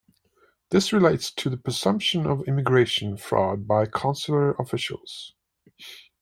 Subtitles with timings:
[0.71, 5.35] This relates to the presumption of immigration fraud by consular officials.